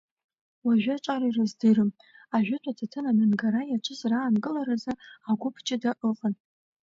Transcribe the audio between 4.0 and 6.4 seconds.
раанкыларазы агәыԥ ҷыда ыҟан.